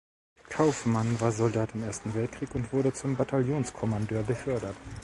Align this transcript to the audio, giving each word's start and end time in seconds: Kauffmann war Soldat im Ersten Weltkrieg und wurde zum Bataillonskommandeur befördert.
Kauffmann 0.49 1.21
war 1.21 1.31
Soldat 1.31 1.75
im 1.75 1.83
Ersten 1.83 2.15
Weltkrieg 2.15 2.55
und 2.55 2.73
wurde 2.73 2.91
zum 2.91 3.15
Bataillonskommandeur 3.15 4.23
befördert. 4.23 4.75